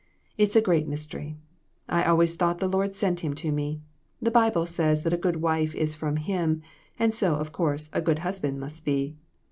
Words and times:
It's 0.35 0.55
a 0.55 0.61
great 0.63 0.87
mystery. 0.87 1.37
I 1.87 2.05
always 2.05 2.33
thought 2.33 2.57
the 2.57 2.67
Lord 2.67 2.95
sent 2.95 3.19
him 3.19 3.35
to 3.35 3.51
me. 3.51 3.81
The 4.19 4.31
Bible 4.31 4.65
says 4.65 5.03
that 5.03 5.13
a 5.13 5.15
good 5.15 5.43
wife 5.43 5.75
is 5.75 5.93
from 5.93 6.15
him, 6.15 6.63
and 6.97 7.13
so, 7.13 7.35
of 7.35 7.51
course, 7.51 7.87
a 7.93 8.01
good 8.01 8.17
husband 8.25 8.59
must 8.59 8.83
be. 8.83 9.15